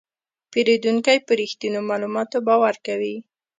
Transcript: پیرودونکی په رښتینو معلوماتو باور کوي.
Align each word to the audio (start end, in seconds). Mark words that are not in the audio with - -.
پیرودونکی 0.51 1.17
په 1.27 1.31
رښتینو 1.39 1.79
معلوماتو 1.89 2.37
باور 2.47 2.75
کوي. 2.85 3.15